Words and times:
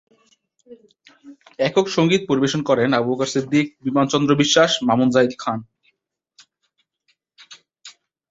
একক 1.59 1.85
সংগীত 1.87 2.21
পরিবেশন 2.29 2.61
করেন 2.69 2.89
আবু 2.93 3.09
বকর 3.11 3.27
সিদ্দিক, 3.33 3.67
বিমান 3.85 4.05
চন্দ্র 4.13 4.31
বিশ্বাস, 4.41 4.71
মামুন 4.87 5.09
জাহিদ 5.15 5.33
খান। 5.39 5.59